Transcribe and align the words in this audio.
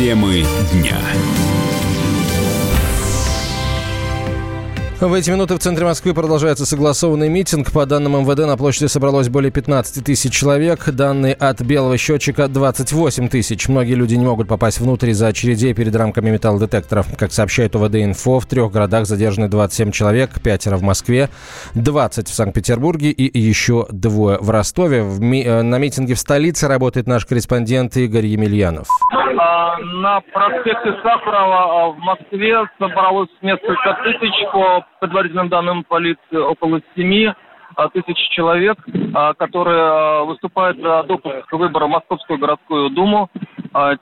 Темы 0.00 0.46
дня. 0.72 0.98
В 5.00 5.14
эти 5.14 5.30
минуты 5.30 5.54
в 5.54 5.58
центре 5.60 5.86
Москвы 5.86 6.12
продолжается 6.12 6.66
согласованный 6.66 7.30
митинг. 7.30 7.72
По 7.72 7.86
данным 7.86 8.20
МВД, 8.20 8.40
на 8.40 8.58
площади 8.58 8.84
собралось 8.86 9.30
более 9.30 9.50
15 9.50 10.04
тысяч 10.04 10.30
человек. 10.30 10.90
Данные 10.90 11.32
от 11.32 11.62
белого 11.62 11.96
счетчика 11.96 12.48
28 12.48 13.28
тысяч. 13.30 13.66
Многие 13.70 13.94
люди 13.94 14.14
не 14.16 14.26
могут 14.26 14.46
попасть 14.46 14.78
внутрь 14.78 15.08
из-за 15.10 15.28
очередей 15.28 15.72
перед 15.72 15.96
рамками 15.96 16.28
металлодетекторов. 16.28 17.06
Как 17.18 17.32
сообщает 17.32 17.74
УВД 17.76 17.94
«Инфо», 17.94 18.40
в 18.40 18.46
трех 18.46 18.72
городах 18.72 19.06
задержаны 19.06 19.48
27 19.48 19.90
человек, 19.90 20.32
пятеро 20.44 20.76
в 20.76 20.82
Москве, 20.82 21.30
20 21.74 22.28
в 22.28 22.34
Санкт-Петербурге 22.34 23.10
и 23.10 23.38
еще 23.38 23.86
двое 23.90 24.36
в 24.38 24.50
Ростове. 24.50 25.02
В 25.02 25.18
ми- 25.18 25.42
э, 25.44 25.62
на 25.62 25.78
митинге 25.78 26.12
в 26.12 26.18
столице 26.18 26.68
работает 26.68 27.06
наш 27.06 27.24
корреспондент 27.24 27.96
Игорь 27.96 28.26
Емельянов. 28.26 28.86
А, 29.38 29.78
На 29.78 30.20
проспекте 30.34 30.90
Сахарова 31.02 31.86
а, 31.86 31.88
в 31.92 31.98
Москве 32.00 32.54
собралось 32.78 33.30
несколько 33.40 33.96
тысяч, 34.04 34.34
предварительным 35.00 35.48
данным 35.48 35.84
полиции, 35.84 36.36
около 36.36 36.80
семи 36.94 37.32
а, 37.76 37.88
тысяч 37.88 38.16
человек, 38.30 38.78
а, 39.14 39.34
которые 39.34 39.80
а, 39.80 40.24
выступают 40.24 40.78
за 40.78 41.02
допуск 41.04 41.46
к 41.46 41.52
выборам 41.52 41.90
Московскую 41.90 42.38
городскую 42.38 42.90
думу 42.90 43.30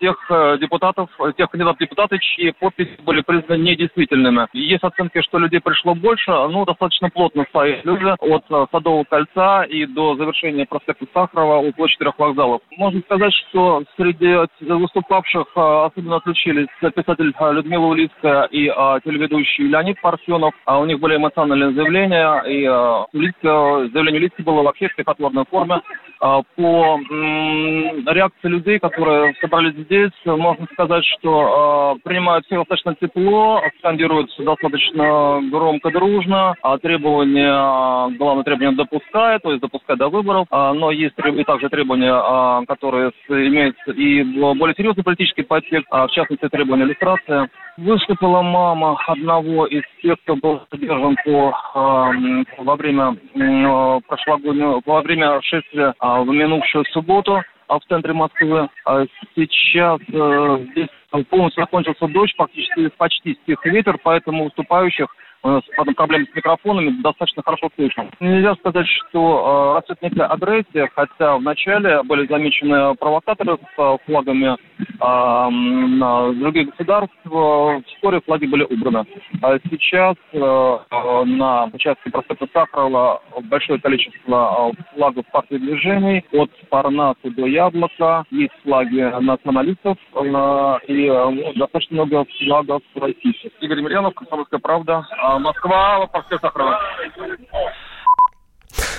тех 0.00 0.16
э, 0.30 0.58
депутатов, 0.58 1.08
тех 1.36 1.50
кандидатов 1.50 1.78
депутаты, 1.78 2.18
чьи 2.18 2.52
подписи 2.58 2.98
были 3.04 3.22
признаны 3.22 3.62
недействительными. 3.62 4.48
Есть 4.52 4.84
оценки, 4.84 5.20
что 5.22 5.38
людей 5.38 5.60
пришло 5.60 5.94
больше, 5.94 6.30
ну, 6.30 6.64
достаточно 6.64 7.10
плотно 7.10 7.44
стоят 7.48 7.84
люди 7.84 8.04
от 8.04 8.44
э, 8.50 8.66
Садового 8.70 9.04
кольца 9.04 9.62
и 9.64 9.86
до 9.86 10.16
завершения 10.16 10.66
проспекта 10.66 11.06
Сахарова 11.12 11.58
у 11.58 11.72
площади 11.72 12.00
трех 12.00 12.18
вокзалов. 12.18 12.62
Можно 12.76 13.00
сказать, 13.02 13.32
что 13.34 13.84
среди 13.96 14.36
выступавших 14.60 15.46
э, 15.54 15.60
особенно 15.86 16.16
отличились 16.16 16.68
писатель 16.80 17.32
э, 17.38 17.52
Людмила 17.52 17.86
Улицкая 17.86 18.44
и 18.44 18.68
э, 18.68 19.00
телеведущий 19.04 19.66
Леонид 19.66 20.00
Парфенов. 20.00 20.54
А 20.64 20.78
у 20.80 20.86
них 20.86 20.98
были 21.00 21.16
эмоциональные 21.16 21.72
заявления, 21.72 22.42
и 22.46 22.64
э, 22.64 23.88
заявление 23.92 24.20
Улицкой 24.20 24.44
было 24.44 24.62
вообще 24.62 24.88
в 24.88 24.92
стихотворной 24.92 25.44
форме. 25.50 25.80
А, 26.20 26.42
По 26.56 27.00
реакции 28.12 28.48
людей, 28.48 28.78
которые 28.78 29.34
собрались 29.52 29.84
здесь, 29.84 30.12
можно 30.24 30.66
сказать, 30.72 31.04
что 31.18 31.96
э, 31.96 32.08
принимают 32.08 32.46
все 32.46 32.56
достаточно 32.56 32.94
тепло, 32.94 33.62
скандируют 33.78 34.30
достаточно 34.38 35.40
громко, 35.50 35.90
дружно, 35.90 36.54
а 36.62 36.78
требования, 36.78 38.16
главное 38.16 38.44
требование 38.44 38.76
допускает, 38.76 39.42
то 39.42 39.50
есть 39.50 39.62
допускать 39.62 39.98
до 39.98 40.08
выборов, 40.08 40.46
А, 40.50 40.72
но 40.72 40.90
есть 40.90 41.14
и 41.18 41.44
также 41.44 41.68
требования, 41.68 42.12
а, 42.12 42.64
которые 42.66 43.12
имеют 43.28 43.76
и 43.86 44.22
более 44.22 44.74
серьезный 44.74 45.04
политический 45.04 45.42
подтекст, 45.42 45.86
а, 45.90 46.06
в 46.06 46.10
частности 46.12 46.48
требования 46.48 46.84
иллюстрации. 46.84 47.48
Выступила 47.78 48.42
мама 48.42 48.98
одного 49.06 49.66
из 49.66 49.82
тех, 50.02 50.16
кто 50.24 50.36
был 50.36 50.60
задержан 50.70 51.16
по, 51.24 51.54
эм, 51.74 52.44
во 52.58 52.76
время 52.76 53.16
э, 53.34 54.00
прошлогоднего, 54.06 54.82
во 54.84 55.00
время 55.00 55.40
шествия 55.42 55.94
а, 55.98 56.20
в 56.20 56.26
минувшую 56.26 56.84
субботу 56.92 57.42
в 57.78 57.84
центре 57.86 58.12
Москвы. 58.12 58.68
А 58.84 59.04
Сейчас 59.34 60.00
э, 60.08 60.66
здесь 60.72 60.88
полностью 61.28 61.62
закончился 61.62 62.06
дождь, 62.08 62.34
фактически 62.36 62.88
почти 62.96 63.34
стих 63.42 63.64
ветер, 63.64 63.98
поэтому 64.02 64.44
выступающих 64.44 65.06
э, 65.06 65.21
с 65.21 65.21
потом 65.42 65.94
проблем 65.94 66.26
с 66.26 66.36
микрофонами 66.36 67.02
достаточно 67.02 67.42
хорошо 67.42 67.68
слышно. 67.74 68.08
Нельзя 68.20 68.54
сказать, 68.56 68.86
что 68.86 69.74
э, 69.74 69.78
растет 69.78 69.98
некая 70.02 70.26
агрессия, 70.26 70.88
хотя 70.94 71.36
вначале 71.36 72.02
были 72.04 72.26
замечены 72.28 72.94
провокаторы 72.94 73.56
с 73.56 73.78
э, 73.78 73.96
флагами 74.06 74.56
э, 74.78 76.34
других 76.34 76.70
государств. 76.70 77.16
Вскоре 77.24 78.20
флаги 78.20 78.46
были 78.46 78.64
убраны. 78.64 79.04
А 79.42 79.58
сейчас 79.70 80.16
э, 80.32 80.38
э, 80.38 81.24
на 81.24 81.64
участке 81.72 82.10
проспекта 82.10 82.46
Сахарова 82.52 83.22
большое 83.50 83.80
количество 83.80 84.72
э, 84.72 84.82
флагов 84.94 85.26
партии 85.32 85.56
движений 85.56 86.24
от 86.32 86.50
Парнаса 86.68 87.18
до 87.24 87.46
Яблока. 87.46 88.24
Есть 88.30 88.54
флаги 88.62 89.00
националистов 89.20 89.98
э, 90.14 90.78
и 90.86 91.06
э, 91.06 91.52
достаточно 91.56 91.96
много 91.96 92.24
флагов 92.38 92.82
российских. 92.94 93.50
Игорь 93.60 93.78
Емельянов, 93.78 94.14
Комсомольская 94.14 94.60
правда, 94.60 95.04
Москва, 95.38 96.06
проспект 96.06 96.42
Сахарова. 96.42 96.78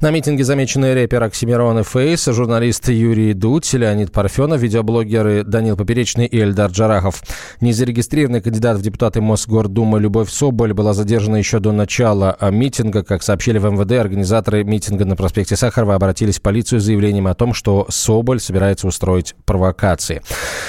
На 0.00 0.12
митинге 0.12 0.44
замечены 0.44 0.94
рэпер 0.94 1.24
Оксимирон 1.24 1.80
и 1.80 1.82
Фейс, 1.82 2.24
журналист 2.26 2.88
Юрий 2.88 3.34
Дудь, 3.34 3.72
Леонид 3.72 4.12
Парфенов, 4.12 4.60
видеоблогеры 4.60 5.42
Данил 5.42 5.76
Поперечный 5.76 6.26
и 6.26 6.38
Эльдар 6.40 6.70
Джарахов. 6.70 7.20
Незарегистрированный 7.60 8.40
кандидат 8.40 8.78
в 8.78 8.82
депутаты 8.82 9.20
Мосгордумы 9.20 9.98
Любовь 9.98 10.30
Соболь 10.30 10.72
была 10.72 10.92
задержана 10.92 11.34
еще 11.34 11.58
до 11.58 11.72
начала 11.72 12.36
а, 12.38 12.52
митинга. 12.52 13.02
Как 13.02 13.24
сообщили 13.24 13.58
в 13.58 13.64
МВД, 13.64 13.90
организаторы 13.94 14.62
митинга 14.62 15.04
на 15.04 15.16
проспекте 15.16 15.56
Сахарова 15.56 15.96
обратились 15.96 16.38
в 16.38 16.42
полицию 16.42 16.80
с 16.80 16.84
заявлением 16.84 17.26
о 17.26 17.34
том, 17.34 17.52
что 17.52 17.84
Соболь 17.88 18.38
собирается 18.38 18.86
устроить 18.86 19.34
провокации. 19.46 20.22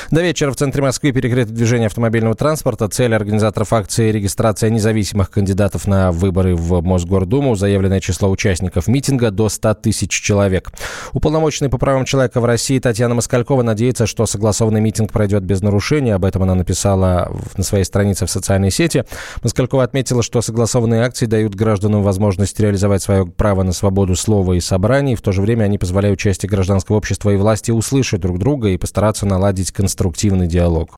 До 0.09 0.21
вечера 0.23 0.49
в 0.49 0.55
центре 0.55 0.81
Москвы 0.81 1.11
перекрыто 1.11 1.51
движение 1.51 1.85
автомобильного 1.85 2.33
транспорта. 2.33 2.87
Цель 2.87 3.13
организаторов 3.13 3.73
акции– 3.73 4.11
регистрация 4.11 4.71
независимых 4.71 5.29
кандидатов 5.29 5.85
на 5.85 6.11
выборы 6.11 6.55
в 6.55 6.81
Мосгордуму. 6.81 7.55
Заявленное 7.55 7.99
число 7.99 8.27
участников 8.31 8.87
митинга 8.87 9.18
до 9.31 9.49
100 9.49 9.75
тысяч 9.75 10.09
человек. 10.09 10.71
Уполномоченный 11.13 11.69
по 11.69 11.77
правам 11.77 12.05
человека 12.05 12.41
в 12.41 12.45
России 12.45 12.79
Татьяна 12.79 13.15
Москалькова 13.15 13.61
надеется, 13.61 14.07
что 14.07 14.25
согласованный 14.25 14.81
митинг 14.81 15.11
пройдет 15.11 15.43
без 15.43 15.61
нарушений. 15.61 16.11
Об 16.11 16.25
этом 16.25 16.43
она 16.43 16.55
написала 16.55 17.31
на 17.57 17.63
своей 17.63 17.83
странице 17.83 18.25
в 18.25 18.31
социальной 18.31 18.71
сети. 18.71 19.05
Москалькова 19.43 19.83
отметила, 19.83 20.23
что 20.23 20.41
согласованные 20.41 21.03
акции 21.03 21.25
дают 21.25 21.55
гражданам 21.55 22.01
возможность 22.01 22.59
реализовать 22.59 23.03
свое 23.03 23.25
право 23.25 23.63
на 23.63 23.73
свободу 23.73 24.15
слова 24.15 24.53
и 24.53 24.59
собраний. 24.59 25.15
В 25.15 25.21
то 25.21 25.31
же 25.31 25.41
время 25.41 25.65
они 25.65 25.77
позволяют 25.77 26.19
части 26.19 26.47
гражданского 26.47 26.97
общества 26.97 27.31
и 27.31 27.37
власти 27.37 27.71
услышать 27.71 28.21
друг 28.21 28.39
друга 28.39 28.69
и 28.69 28.77
постараться 28.77 29.25
наладить 29.25 29.71
конструктивный 29.71 30.47
диалог. 30.47 30.95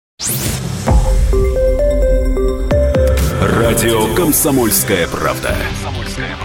Радио 3.42 4.14
«Комсомольская 4.16 5.08
правда». 5.08 5.56